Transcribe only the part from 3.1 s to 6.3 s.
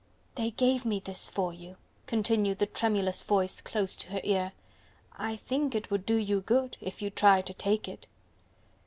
voice close to her ear. "I think it would do